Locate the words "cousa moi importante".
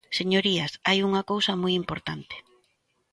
1.31-2.35